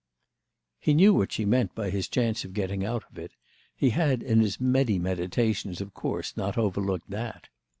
[0.79, 3.33] He knew what she meant by his chance of getting out of it;
[3.75, 7.49] he had in his many meditations of course not overlooked that.